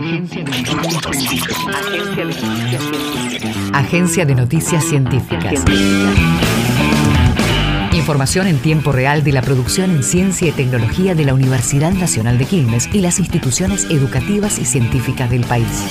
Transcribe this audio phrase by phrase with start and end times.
[0.00, 2.38] Agencia de Noticias Científicas.
[3.74, 5.64] Agencia de Noticias Científicas.
[7.92, 12.38] Información en tiempo real de la producción en ciencia y tecnología de la Universidad Nacional
[12.38, 15.88] de Quilmes y las instituciones educativas y científicas del país.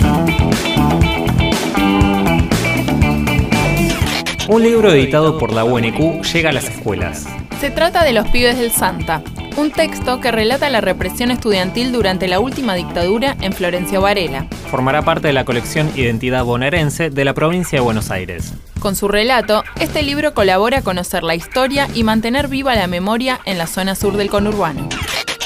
[4.47, 7.27] Un libro editado por la UNQ llega a las escuelas.
[7.61, 9.21] Se trata de Los pibes del Santa,
[9.57, 14.47] un texto que relata la represión estudiantil durante la última dictadura en Florencio Varela.
[14.69, 18.53] Formará parte de la colección Identidad Bonaerense de la provincia de Buenos Aires.
[18.79, 23.39] Con su relato, este libro colabora a conocer la historia y mantener viva la memoria
[23.45, 24.87] en la zona sur del conurbano.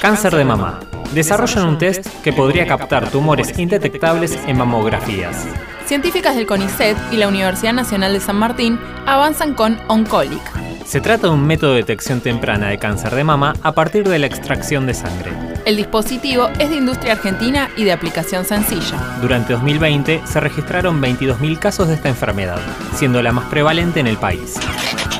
[0.02, 0.81] Cáncer de mama.
[1.13, 5.48] Desarrollan un test que podría captar tumores indetectables en mamografías.
[5.85, 10.41] Científicas del CONICET y la Universidad Nacional de San Martín avanzan con Oncolic.
[10.85, 14.19] Se trata de un método de detección temprana de cáncer de mama a partir de
[14.19, 15.31] la extracción de sangre.
[15.65, 19.17] El dispositivo es de industria argentina y de aplicación sencilla.
[19.21, 22.59] Durante 2020 se registraron 22.000 casos de esta enfermedad,
[22.95, 24.55] siendo la más prevalente en el país.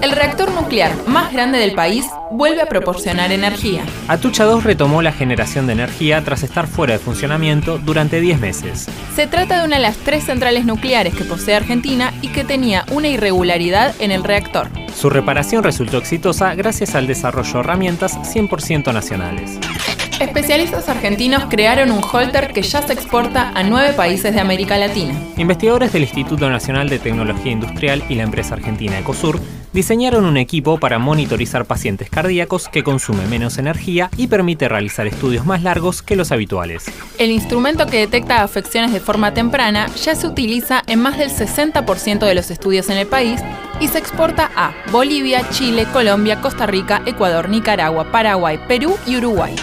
[0.02, 3.86] El reactor nuclear más grande del país vuelve a proporcionar energía.
[4.10, 8.90] Atucha 2 retomó la generación de energía tras estar fuera de funcionamiento durante 10 meses.
[9.16, 12.84] Se trata de una de las tres centrales nucleares que posee Argentina y que tenía
[12.92, 14.83] una irregularidad en el reactor.
[14.96, 19.60] Su reparación resultó exitosa gracias al desarrollo de herramientas 100% nacionales.
[20.20, 25.14] Especialistas argentinos crearon un holter que ya se exporta a nueve países de América Latina.
[25.38, 29.42] Investigadores del Instituto Nacional de Tecnología Industrial y la empresa argentina Ecosur
[29.74, 35.46] diseñaron un equipo para monitorizar pacientes cardíacos que consume menos energía y permite realizar estudios
[35.46, 36.86] más largos que los habituales.
[37.18, 42.20] El instrumento que detecta afecciones de forma temprana ya se utiliza en más del 60%
[42.20, 43.42] de los estudios en el país
[43.80, 49.56] y se exporta a Bolivia, Chile, Colombia, Costa Rica, Ecuador, Nicaragua, Paraguay, Perú y Uruguay.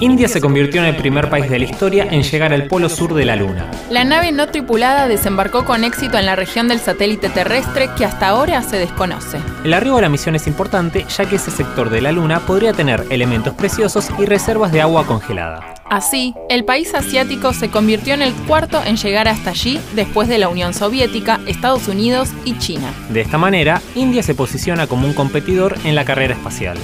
[0.00, 3.14] India se convirtió en el primer país de la historia en llegar al polo sur
[3.14, 3.68] de la Luna.
[3.90, 8.28] La nave no tripulada desembarcó con éxito en la región del satélite terrestre que hasta
[8.28, 9.38] ahora se desconoce.
[9.64, 12.72] El arribo a la misión es importante ya que ese sector de la Luna podría
[12.72, 15.77] tener elementos preciosos y reservas de agua congelada.
[15.90, 20.38] Así, el país asiático se convirtió en el cuarto en llegar hasta allí después de
[20.38, 22.92] la Unión Soviética, Estados Unidos y China.
[23.08, 26.76] De esta manera, India se posiciona como un competidor en la carrera espacial.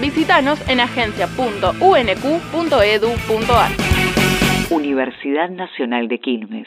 [0.00, 3.70] Visítanos en agencia.unq.edu.ar.
[4.70, 6.66] Universidad Nacional de Quilmes.